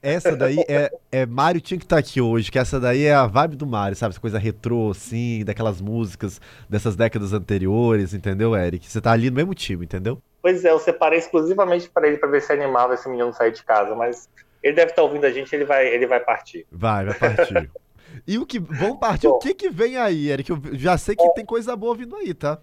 Essa 0.00 0.36
daí 0.36 0.60
é, 0.68 0.88
é 1.10 1.26
Mário 1.26 1.60
tinha 1.60 1.78
que 1.78 1.84
estar 1.84 1.96
tá 1.96 2.00
aqui 2.00 2.20
hoje, 2.20 2.50
que 2.50 2.58
essa 2.58 2.78
daí 2.78 3.04
é 3.04 3.12
a 3.14 3.26
vibe 3.26 3.56
do 3.56 3.66
Mário, 3.66 3.96
sabe? 3.96 4.12
Essa 4.12 4.20
coisa 4.20 4.38
retrô, 4.38 4.90
assim, 4.90 5.44
daquelas 5.44 5.80
músicas 5.80 6.40
dessas 6.68 6.94
décadas 6.94 7.32
anteriores, 7.32 8.14
entendeu, 8.14 8.54
Eric? 8.56 8.88
Você 8.88 9.00
tá 9.00 9.10
ali 9.10 9.30
no 9.30 9.36
mesmo 9.36 9.54
time, 9.54 9.84
entendeu? 9.84 10.22
Pois 10.40 10.64
é, 10.64 10.70
eu 10.70 10.78
separei 10.78 11.18
exclusivamente 11.18 11.90
para 11.90 12.06
ele, 12.06 12.18
para 12.18 12.28
ver 12.28 12.40
se 12.40 12.52
animava 12.52 12.94
esse 12.94 13.08
menino 13.08 13.32
sair 13.32 13.50
de 13.50 13.64
casa, 13.64 13.96
mas 13.96 14.28
ele 14.62 14.74
deve 14.76 14.92
estar 14.92 15.02
tá 15.02 15.08
ouvindo 15.08 15.24
a 15.24 15.30
gente, 15.30 15.52
ele 15.52 15.64
vai, 15.64 15.88
ele 15.88 16.06
vai 16.06 16.20
partir. 16.20 16.66
Vai, 16.70 17.06
vai 17.06 17.18
partir. 17.18 17.70
e 18.26 18.38
o 18.38 18.46
que 18.46 18.60
vamos 18.60 18.98
partir, 18.98 19.26
Bom, 19.26 19.34
o 19.34 19.38
que 19.38 19.54
que 19.54 19.70
vem 19.70 19.96
aí, 19.96 20.30
Eric? 20.30 20.50
Eu 20.50 20.60
já 20.72 20.96
sei 20.96 21.16
que 21.16 21.24
é, 21.24 21.32
tem 21.32 21.44
coisa 21.44 21.74
boa 21.74 21.96
vindo 21.96 22.14
aí, 22.16 22.32
tá? 22.32 22.60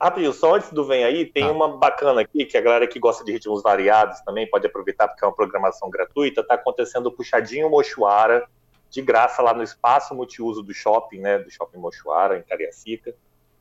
Rapidinho, 0.00 0.32
só 0.32 0.54
antes 0.54 0.70
do 0.70 0.84
Vem 0.84 1.04
Aí, 1.04 1.24
tem 1.24 1.44
tá. 1.44 1.52
uma 1.52 1.78
bacana 1.78 2.20
aqui, 2.20 2.44
que 2.44 2.58
a 2.58 2.60
galera 2.60 2.86
que 2.86 2.98
gosta 2.98 3.24
de 3.24 3.32
ritmos 3.32 3.62
variados 3.62 4.20
também 4.20 4.48
pode 4.48 4.66
aproveitar, 4.66 5.08
porque 5.08 5.24
é 5.24 5.28
uma 5.28 5.34
programação 5.34 5.88
gratuita. 5.88 6.44
Tá 6.44 6.54
acontecendo 6.54 7.06
o 7.06 7.12
Puxadinho 7.12 7.70
Mochuara, 7.70 8.46
de 8.90 9.00
graça 9.00 9.40
lá 9.40 9.54
no 9.54 9.62
espaço 9.62 10.14
multiuso 10.14 10.62
do 10.62 10.74
shopping, 10.74 11.20
né? 11.20 11.38
Do 11.38 11.50
shopping 11.50 11.78
Mochuara, 11.78 12.38
em 12.38 12.42
Cariacica. 12.42 13.14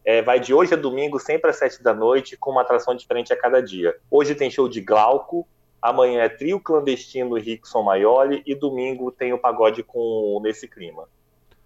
É, 0.04 0.22
vai 0.22 0.39
de 0.39 0.54
hoje 0.54 0.74
a 0.74 0.77
domingo, 0.77 1.20
sempre 1.20 1.50
às 1.50 1.56
sete 1.56 1.82
da 1.82 1.94
noite, 1.94 2.38
com 2.38 2.51
uma 2.51 2.62
atração 2.62 2.94
diferente 2.94 3.32
a 3.32 3.38
cada 3.38 3.62
dia. 3.62 3.96
Hoje 4.12 4.36
tem 4.36 4.51
show 4.51 4.68
de 4.68 4.82
Glauco, 4.82 5.48
amanhã 5.82 6.22
é 6.22 6.30
trio 6.30 6.60
clandestino 6.60 7.36
Rickson 7.36 7.82
Maioli 7.82 8.44
e 8.46 8.54
domingo 8.54 9.12
tem 9.12 9.34
o 9.34 9.39
pagode 9.39 9.84
com 9.84 10.39
Nesse 10.44 10.68
Clima. 10.68 11.08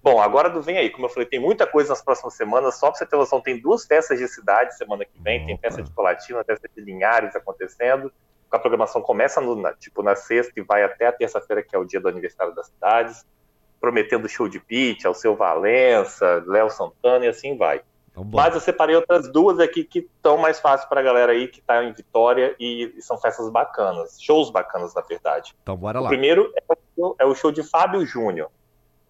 Bom, 0.02 0.22
agora 0.22 0.50
do 0.50 0.62
Vem 0.62 0.78
Aí, 0.78 0.90
como 0.90 1.06
eu 1.06 1.10
falei, 1.10 1.28
tem 1.28 1.40
muita 1.40 1.68
coisa 1.68 1.90
nas 1.90 2.02
próximas 2.02 2.34
semanas, 2.34 2.80
só 2.80 2.90
pra 2.90 2.98
você 2.98 3.06
ter 3.06 3.18
noção, 3.18 3.42
tem 3.42 3.60
duas 3.60 3.86
festas 3.86 4.18
de 4.18 4.28
cidade 4.28 4.78
semana 4.78 5.04
que 5.04 5.22
vem, 5.22 5.46
tem 5.46 5.58
festa 5.58 5.84
de 5.84 5.92
Colatina, 5.92 6.44
festa 6.44 6.70
de 6.74 6.82
Linhares 6.82 7.36
acontecendo, 7.36 8.12
a 8.52 8.58
programação 8.58 9.02
começa 9.02 9.40
no, 9.42 9.56
na, 9.56 9.74
tipo, 9.74 10.02
na 10.02 10.16
sexta 10.16 10.54
e 10.58 10.64
vai 10.64 10.84
até 10.84 11.08
a 11.08 11.12
terça-feira, 11.12 11.62
que 11.62 11.76
é 11.76 11.80
o 11.80 11.86
dia 11.86 12.00
do 12.00 12.08
aniversário 12.08 12.56
das 12.56 12.68
cidades, 12.68 13.26
prometendo 13.80 14.28
show 14.28 14.48
de 14.48 14.60
pitch, 14.60 15.06
ao 15.06 15.14
seu 15.14 15.36
Valença, 15.36 16.44
Léo 16.48 16.70
Santana 16.70 17.26
e 17.26 17.30
assim 17.30 17.58
vai. 17.58 17.82
Então, 18.12 18.26
Mas 18.26 18.56
eu 18.56 18.60
separei 18.60 18.96
outras 18.96 19.32
duas 19.32 19.60
aqui 19.60 19.84
que 19.84 20.00
estão 20.00 20.38
mais 20.38 20.60
fáceis 20.60 20.90
para 20.90 21.00
a 21.00 21.04
galera 21.04 21.32
aí 21.32 21.48
que 21.48 21.60
está 21.60 21.84
em 21.84 21.94
Vitória 21.94 22.56
e, 22.60 22.94
e, 22.98 23.02
são 23.02 23.18
festas 23.18 23.50
bacanas, 23.50 24.18
shows 24.20 24.50
bacanas, 24.50 24.94
na 24.94 25.02
verdade. 25.02 25.56
Então 25.62 25.76
bora 25.78 26.00
lá. 26.00 26.08
O 26.08 26.10
primeiro 26.10 26.52
é 26.56 26.74
o, 26.98 27.16
é 27.20 27.26
o 27.26 27.36
show 27.36 27.52
de 27.52 27.64
Fábio 27.64 28.06
Júnior. 28.06 28.50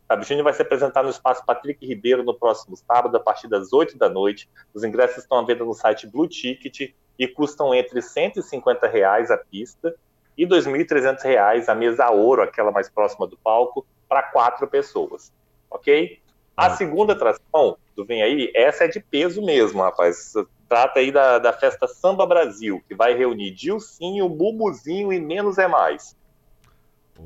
Fábio 0.10 0.25
Júnior 0.25 0.46
vai 0.46 0.54
se 0.54 0.62
apresentar 0.63 1.04
no 1.04 1.12
espaço 1.12 1.46
Patrick 1.46 1.86
Ribeiro 1.86 2.24
no 2.24 2.34
próximo 2.34 2.75
sábado, 2.75 3.16
a 3.16 3.20
partir 3.20 3.48
das 3.48 3.72
8 3.72 3.96
da 3.96 4.10
noite. 4.10 4.50
Os 4.74 4.84
ingressos 4.84 5.20
estão 5.20 5.38
à 5.38 5.46
venda 5.46 5.63
no 5.63 5.75
site 5.75 6.08
Blue 6.08 6.28
Ticket 6.28 6.96
e 7.20 7.28
custam 7.28 7.75
entre 7.75 8.01
150 8.01 8.88
reais 8.88 9.30
a 9.30 9.38
pista 9.38 9.94
e 10.36 10.46
R$ 10.46 10.50
2.300 10.50 11.68
a 11.68 11.75
mesa 11.75 12.10
ouro, 12.10 12.42
aquela 12.42 12.72
mais 12.72 12.89
próxima 12.89 13.28
do 13.28 13.38
palco, 13.38 13.86
para 14.08 14.24
quatro 14.24 14.68
pessoas. 14.68 15.32
Ok? 15.70 16.20
A 16.58 16.72
segunda 16.72 17.13
atração 17.13 17.78
do 17.96 18.04
Vem 18.04 18.24
Aí, 18.24 18.51
essa 18.56 18.86
é 18.86 18.88
de 18.88 19.00
peso 19.00 19.46
mesmo, 19.46 19.84
rapaz. 19.84 20.34
Trata 20.68 21.01
aí 21.01 21.12
da, 21.12 21.38
da 21.38 21.54
festa 21.54 21.88
Samba 21.88 22.25
Brasil, 22.25 22.82
que 22.88 22.96
vai 22.96 23.13
reunir 23.13 23.51
Dilcinho, 23.51 24.28
Bubuzinho 24.28 25.13
e 25.13 25.20
Menos 25.20 25.60
é 25.60 25.68
Mais. 25.68 26.18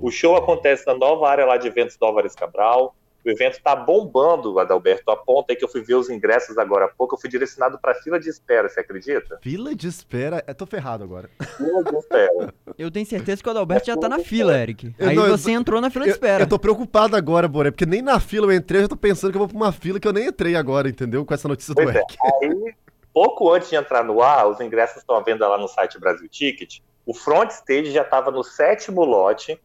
O 0.02 0.12
show 0.12 0.36
acontece 0.36 0.86
na 0.86 0.96
nova 0.96 1.30
área 1.30 1.46
lá 1.46 1.58
de 1.58 1.68
eventos 1.68 1.96
do 1.98 2.06
Álvares 2.06 2.36
Cabral. 2.36 2.96
O 3.26 3.30
evento 3.30 3.54
está 3.54 3.74
bombando, 3.74 4.60
Adalberto. 4.60 5.10
A 5.10 5.16
ponta 5.16 5.54
aí 5.54 5.56
que 5.56 5.64
eu 5.64 5.70
fui 5.70 5.82
ver 5.82 5.96
os 5.96 6.10
ingressos 6.10 6.58
agora 6.58 6.86
há 6.86 6.90
pouco, 6.90 7.16
eu 7.16 7.20
fui 7.20 7.30
direcionado 7.30 7.80
para 7.80 7.96
fila 7.96 8.20
de 8.20 8.30
espera, 8.30 8.68
você 8.68 8.82
acredita? 8.82 9.40
Fila 9.42 9.74
de 9.74 9.88
espera? 9.88 10.44
Eu 10.46 10.54
tô 10.54 10.66
ferrado 10.66 11.06
agora. 11.06 11.30
Fila 11.56 11.84
de 11.86 11.96
espera. 11.96 12.54
eu 12.78 12.92
tenho 12.92 13.06
certeza 13.06 13.42
que 13.42 13.48
o 13.48 13.52
Adalberto 13.52 13.88
já 13.88 13.96
tá 13.96 14.10
na 14.10 14.20
fila, 14.20 14.58
Eric. 14.58 14.94
Aí 15.00 15.16
não, 15.16 15.30
você 15.30 15.52
eu, 15.52 15.56
entrou 15.56 15.80
na 15.80 15.90
fila 15.90 16.04
de 16.04 16.12
espera. 16.12 16.42
Eu, 16.42 16.46
eu 16.46 16.50
tô 16.50 16.60
preocupado 16.60 17.16
agora, 17.16 17.48
Boré, 17.48 17.72
porque 17.72 17.86
nem 17.86 18.02
na 18.02 18.20
fila 18.20 18.48
eu 18.48 18.52
entrei, 18.52 18.80
eu 18.80 18.84
já 18.84 18.90
tô 18.90 18.98
pensando 18.98 19.32
que 19.32 19.38
eu 19.38 19.40
vou 19.40 19.48
pra 19.48 19.56
uma 19.56 19.72
fila 19.72 20.02
que 20.02 20.08
eu 20.08 20.14
nem 20.14 20.28
entrei 20.28 20.58
agora, 20.58 20.90
entendeu? 20.90 21.26
Com 21.26 21.34
essa 21.34 21.48
notícia 21.48 21.74
pois 21.74 21.88
do 21.88 21.98
é. 21.98 22.02
Eric. 22.02 22.18
Aí, 22.44 22.76
pouco 23.14 23.54
antes 23.54 23.70
de 23.70 23.78
entrar 23.78 24.04
no 24.04 24.22
ar, 24.22 24.50
os 24.50 24.60
ingressos 24.60 24.98
estão 24.98 25.16
à 25.16 25.22
venda 25.22 25.48
lá 25.48 25.58
no 25.58 25.70
site 25.70 25.98
Brasil 25.98 26.28
Ticket. 26.28 26.80
O 27.06 27.14
front 27.14 27.52
stage 27.52 27.92
já 27.92 28.02
estava 28.02 28.32
no 28.32 28.44
sétimo 28.44 29.06
lote 29.06 29.58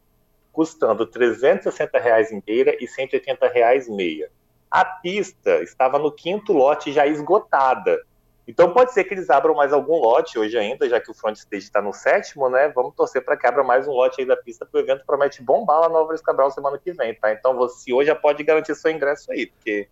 custando 0.52 1.06
360 1.06 1.98
reais 1.98 2.32
inteira 2.32 2.76
e 2.80 2.86
180 2.86 3.48
reais 3.48 3.88
meia. 3.88 4.30
A 4.70 4.84
pista 4.84 5.62
estava 5.62 5.98
no 5.98 6.12
quinto 6.12 6.52
lote 6.52 6.92
já 6.92 7.06
esgotada. 7.06 7.98
Então 8.46 8.72
pode 8.72 8.94
ser 8.94 9.04
que 9.04 9.12
eles 9.12 9.28
abram 9.28 9.54
mais 9.54 9.74
algum 9.74 9.98
lote 9.98 10.38
hoje 10.38 10.56
ainda, 10.56 10.88
já 10.88 10.98
que 10.98 11.10
o 11.10 11.14
front 11.14 11.36
stage 11.36 11.64
está 11.64 11.82
no 11.82 11.92
sétimo, 11.92 12.48
né? 12.48 12.68
Vamos 12.74 12.94
torcer 12.94 13.22
para 13.22 13.36
que 13.36 13.46
abra 13.46 13.62
mais 13.62 13.86
um 13.86 13.92
lote 13.92 14.22
aí 14.22 14.26
da 14.26 14.36
pista, 14.36 14.64
porque 14.64 14.78
o 14.78 14.80
evento 14.80 15.04
promete 15.04 15.42
bombar 15.42 15.80
lá 15.80 15.88
no 15.88 15.98
Álvares 15.98 16.22
Cabral 16.22 16.50
semana 16.50 16.78
que 16.78 16.92
vem, 16.92 17.14
tá? 17.14 17.30
Então 17.30 17.54
você 17.54 17.92
hoje 17.92 18.06
já 18.06 18.14
pode 18.14 18.42
garantir 18.42 18.74
seu 18.74 18.90
ingresso 18.90 19.30
aí, 19.30 19.46
porque 19.46 19.86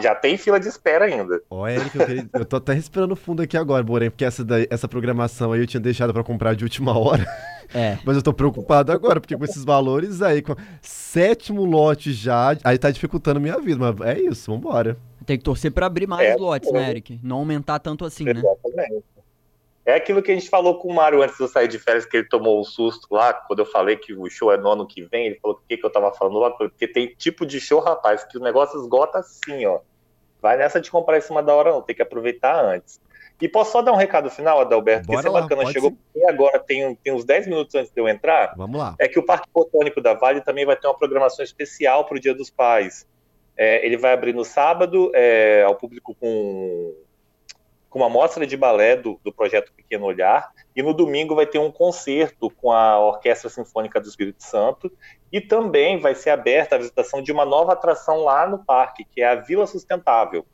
já 0.00 0.14
tem 0.14 0.36
fila 0.36 0.58
de 0.58 0.68
espera 0.68 1.04
ainda. 1.04 1.40
Ó, 1.50 1.66
Eric, 1.68 1.98
eu, 1.98 2.06
queria, 2.06 2.30
eu 2.32 2.44
tô 2.44 2.56
até 2.56 2.72
respirando 2.72 3.14
fundo 3.16 3.42
aqui 3.42 3.56
agora, 3.56 3.84
porém, 3.84 4.10
porque 4.10 4.24
essa, 4.24 4.44
daí, 4.44 4.66
essa 4.70 4.88
programação 4.88 5.52
aí 5.52 5.60
eu 5.60 5.66
tinha 5.66 5.80
deixado 5.80 6.12
para 6.12 6.24
comprar 6.24 6.54
de 6.54 6.64
última 6.64 6.98
hora. 6.98 7.26
É. 7.74 7.98
Mas 8.04 8.16
eu 8.16 8.22
tô 8.22 8.32
preocupado 8.32 8.92
agora, 8.92 9.20
porque 9.20 9.36
com 9.36 9.44
esses 9.44 9.64
valores 9.64 10.22
aí, 10.22 10.42
com 10.42 10.54
sétimo 10.80 11.64
lote 11.64 12.12
já, 12.12 12.56
aí 12.64 12.78
tá 12.78 12.90
dificultando 12.90 13.38
a 13.38 13.42
minha 13.42 13.58
vida. 13.60 13.78
Mas 13.78 14.08
é 14.08 14.20
isso, 14.20 14.50
vambora. 14.50 14.96
Tem 15.24 15.36
que 15.36 15.44
torcer 15.44 15.70
para 15.70 15.86
abrir 15.86 16.06
mais 16.06 16.26
é, 16.26 16.36
lotes, 16.36 16.72
né, 16.72 16.90
Eric? 16.90 17.20
Não 17.22 17.38
aumentar 17.38 17.78
tanto 17.78 18.04
assim, 18.04 18.24
né? 18.24 18.32
Exatamente. 18.38 18.94
né? 18.94 19.00
É 19.88 19.94
aquilo 19.94 20.22
que 20.22 20.30
a 20.30 20.34
gente 20.34 20.50
falou 20.50 20.78
com 20.78 20.88
o 20.88 20.94
Mário 20.94 21.22
antes 21.22 21.38
de 21.38 21.42
eu 21.42 21.48
sair 21.48 21.66
de 21.66 21.78
férias, 21.78 22.04
que 22.04 22.14
ele 22.18 22.28
tomou 22.28 22.60
um 22.60 22.62
susto 22.62 23.06
lá, 23.10 23.32
quando 23.32 23.60
eu 23.60 23.64
falei 23.64 23.96
que 23.96 24.12
o 24.12 24.28
show 24.28 24.52
é 24.52 24.58
no 24.58 24.68
ano 24.68 24.86
que 24.86 25.02
vem, 25.02 25.28
ele 25.28 25.38
falou 25.40 25.56
o 25.56 25.66
que, 25.66 25.78
que 25.78 25.86
eu 25.86 25.88
tava 25.88 26.12
falando 26.12 26.38
lá, 26.38 26.50
porque 26.50 26.86
tem 26.86 27.14
tipo 27.16 27.46
de 27.46 27.58
show, 27.58 27.80
rapaz, 27.80 28.22
que 28.22 28.36
o 28.36 28.40
negócio 28.42 28.78
esgota 28.78 29.20
assim, 29.20 29.64
ó. 29.64 29.80
Vai 30.42 30.58
nessa 30.58 30.78
de 30.78 30.90
comprar 30.90 31.16
em 31.16 31.22
cima 31.22 31.42
da 31.42 31.54
hora, 31.54 31.70
não, 31.70 31.80
tem 31.80 31.96
que 31.96 32.02
aproveitar 32.02 32.62
antes. 32.62 33.00
E 33.40 33.48
posso 33.48 33.72
só 33.72 33.80
dar 33.80 33.92
um 33.92 33.96
recado 33.96 34.28
final, 34.28 34.60
Adalberto? 34.60 35.06
Bora 35.06 35.22
que 35.22 35.26
isso 35.26 35.34
é 35.34 35.40
bacana, 35.40 35.72
chegou 35.72 35.96
e 36.14 36.22
agora, 36.26 36.58
tem, 36.58 36.94
tem 36.96 37.14
uns 37.14 37.24
10 37.24 37.46
minutos 37.46 37.74
antes 37.74 37.90
de 37.90 37.98
eu 37.98 38.06
entrar. 38.06 38.52
Vamos 38.58 38.78
lá. 38.78 38.94
É 38.98 39.08
que 39.08 39.18
o 39.18 39.24
Parque 39.24 39.48
Botânico 39.54 40.02
da 40.02 40.12
Vale 40.12 40.42
também 40.42 40.66
vai 40.66 40.76
ter 40.76 40.86
uma 40.86 40.98
programação 40.98 41.42
especial 41.42 42.04
para 42.04 42.18
o 42.18 42.20
Dia 42.20 42.34
dos 42.34 42.50
Pais. 42.50 43.06
É, 43.56 43.86
ele 43.86 43.96
vai 43.96 44.12
abrir 44.12 44.34
no 44.34 44.44
sábado 44.44 45.10
é, 45.14 45.62
ao 45.62 45.74
público 45.76 46.14
com 46.14 46.94
com 47.88 47.98
uma 47.98 48.08
mostra 48.08 48.46
de 48.46 48.56
balé 48.56 48.96
do, 48.96 49.18
do 49.24 49.32
projeto 49.32 49.72
Pequeno 49.72 50.06
Olhar, 50.06 50.52
e 50.76 50.82
no 50.82 50.92
domingo 50.92 51.34
vai 51.34 51.46
ter 51.46 51.58
um 51.58 51.70
concerto 51.70 52.50
com 52.50 52.70
a 52.70 52.98
Orquestra 52.98 53.48
Sinfônica 53.48 54.00
do 54.00 54.08
Espírito 54.08 54.42
Santo, 54.42 54.92
e 55.32 55.40
também 55.40 55.98
vai 55.98 56.14
ser 56.14 56.30
aberta 56.30 56.74
a 56.74 56.78
visitação 56.78 57.22
de 57.22 57.32
uma 57.32 57.44
nova 57.44 57.72
atração 57.72 58.24
lá 58.24 58.46
no 58.46 58.64
parque, 58.64 59.04
que 59.04 59.22
é 59.22 59.28
a 59.28 59.34
Vila 59.34 59.66
Sustentável. 59.66 60.44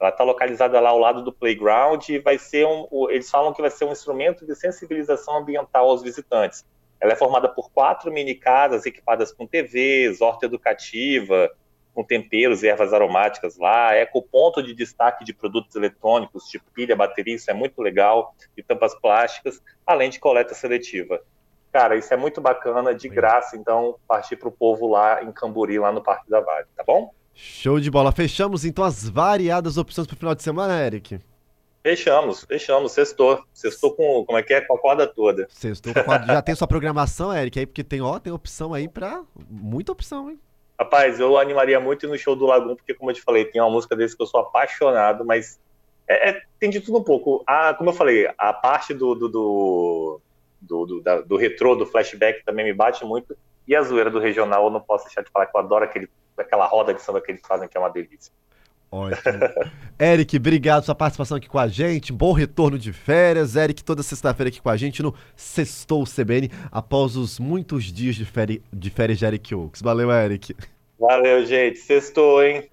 Ela 0.00 0.10
está 0.10 0.22
localizada 0.22 0.78
lá 0.78 0.90
ao 0.90 0.98
lado 0.98 1.22
do 1.22 1.32
playground 1.32 2.08
e 2.08 2.18
vai 2.18 2.38
ser 2.38 2.64
um, 2.66 2.86
eles 3.10 3.28
falam 3.28 3.52
que 3.52 3.60
vai 3.60 3.70
ser 3.70 3.84
um 3.84 3.92
instrumento 3.92 4.46
de 4.46 4.54
sensibilização 4.54 5.38
ambiental 5.38 5.88
aos 5.88 6.02
visitantes. 6.02 6.64
Ela 7.00 7.12
é 7.12 7.16
formada 7.16 7.48
por 7.48 7.70
quatro 7.70 8.12
mini 8.12 8.34
casas 8.34 8.86
equipadas 8.86 9.32
com 9.32 9.46
TVs, 9.46 10.20
horta 10.20 10.46
educativa, 10.46 11.50
com 11.98 12.04
temperos 12.04 12.62
e 12.62 12.68
ervas 12.68 12.92
aromáticas 12.92 13.58
lá, 13.58 13.92
é 13.92 14.06
com 14.06 14.22
ponto 14.22 14.62
de 14.62 14.72
destaque 14.72 15.24
de 15.24 15.34
produtos 15.34 15.74
eletrônicos, 15.74 16.44
tipo 16.44 16.64
pilha, 16.72 16.94
bateria, 16.94 17.34
isso 17.34 17.50
é 17.50 17.54
muito 17.54 17.82
legal, 17.82 18.36
e 18.56 18.62
tampas 18.62 18.94
plásticas, 18.94 19.60
além 19.84 20.08
de 20.08 20.20
coleta 20.20 20.54
seletiva. 20.54 21.20
Cara, 21.72 21.96
isso 21.96 22.14
é 22.14 22.16
muito 22.16 22.40
bacana, 22.40 22.94
de 22.94 23.08
graça, 23.08 23.56
então, 23.56 23.96
partir 24.06 24.36
para 24.36 24.48
o 24.48 24.52
povo 24.52 24.86
lá 24.86 25.24
em 25.24 25.32
Camburi, 25.32 25.76
lá 25.80 25.90
no 25.90 26.00
Parque 26.00 26.30
da 26.30 26.38
Vale, 26.38 26.66
tá 26.76 26.84
bom? 26.86 27.12
Show 27.34 27.80
de 27.80 27.90
bola. 27.90 28.12
Fechamos 28.12 28.64
então 28.64 28.84
as 28.84 29.08
variadas 29.08 29.76
opções 29.76 30.06
para 30.06 30.14
o 30.14 30.18
final 30.18 30.36
de 30.36 30.42
semana, 30.44 30.80
Eric? 30.80 31.18
Fechamos, 31.82 32.44
fechamos, 32.44 32.92
sextou. 32.92 33.42
Sextou 33.52 33.92
com, 33.92 34.24
como 34.24 34.38
é 34.38 34.42
que 34.44 34.54
é? 34.54 34.60
Com 34.60 34.76
a 34.76 34.78
corda 34.78 35.04
toda. 35.04 35.48
Sextou 35.50 35.92
com 35.92 35.98
a 35.98 36.04
corda. 36.04 36.26
Já 36.26 36.42
tem 36.42 36.54
sua 36.54 36.68
programação, 36.68 37.36
Eric, 37.36 37.58
aí, 37.58 37.66
porque 37.66 37.82
tem, 37.82 38.00
ó, 38.00 38.20
tem 38.20 38.32
opção 38.32 38.72
aí 38.72 38.88
para 38.88 39.20
muita 39.50 39.90
opção, 39.90 40.30
hein? 40.30 40.38
Rapaz, 40.78 41.18
eu 41.18 41.36
animaria 41.36 41.80
muito 41.80 42.06
no 42.06 42.16
show 42.16 42.36
do 42.36 42.46
Lagoon, 42.46 42.76
porque, 42.76 42.94
como 42.94 43.10
eu 43.10 43.14
te 43.14 43.20
falei, 43.20 43.44
tem 43.44 43.60
uma 43.60 43.70
música 43.70 43.96
desse 43.96 44.16
que 44.16 44.22
eu 44.22 44.26
sou 44.26 44.40
apaixonado, 44.40 45.24
mas 45.24 45.58
é, 46.06 46.30
é, 46.30 46.42
tem 46.60 46.70
de 46.70 46.80
tudo 46.80 46.98
um 46.98 47.04
pouco. 47.04 47.42
A, 47.46 47.74
como 47.74 47.90
eu 47.90 47.94
falei, 47.94 48.30
a 48.38 48.52
parte 48.52 48.94
do, 48.94 49.14
do, 49.14 49.28
do, 49.28 50.20
do, 50.60 50.86
do, 50.86 51.00
da, 51.02 51.20
do 51.20 51.36
retrô, 51.36 51.74
do 51.74 51.84
flashback 51.84 52.44
também 52.44 52.64
me 52.64 52.72
bate 52.72 53.04
muito, 53.04 53.36
e 53.66 53.74
a 53.74 53.82
zoeira 53.82 54.10
do 54.10 54.20
regional, 54.20 54.64
eu 54.64 54.70
não 54.70 54.80
posso 54.80 55.06
deixar 55.06 55.22
de 55.22 55.30
falar 55.30 55.46
que 55.46 55.56
eu 55.56 55.60
adoro 55.60 55.84
aquele, 55.84 56.08
aquela 56.36 56.66
roda 56.66 56.94
de 56.94 57.02
samba 57.02 57.20
que 57.20 57.32
eles 57.32 57.42
fazem, 57.46 57.68
que 57.68 57.76
é 57.76 57.80
uma 57.80 57.90
delícia. 57.90 58.32
Ótimo. 58.90 59.38
Eric, 60.00 60.36
obrigado 60.36 60.76
pela 60.76 60.86
sua 60.86 60.94
participação 60.94 61.36
aqui 61.36 61.48
com 61.48 61.58
a 61.58 61.68
gente. 61.68 62.12
Bom 62.12 62.32
retorno 62.32 62.78
de 62.78 62.92
férias. 62.92 63.56
Eric, 63.56 63.84
toda 63.84 64.02
sexta-feira 64.02 64.48
aqui 64.48 64.60
com 64.60 64.70
a 64.70 64.76
gente 64.76 65.02
no 65.02 65.14
Sextou 65.36 66.04
CBN, 66.04 66.50
após 66.70 67.16
os 67.16 67.38
muitos 67.38 67.84
dias 67.84 68.14
de, 68.14 68.24
férias 68.24 68.60
de, 68.72 68.90
férias 68.90 69.18
de 69.18 69.26
Eric 69.26 69.54
Oaks. 69.54 69.82
Valeu, 69.82 70.10
Eric. 70.10 70.54
Valeu, 70.98 71.44
gente. 71.44 71.78
Sextou, 71.78 72.42
hein? 72.42 72.64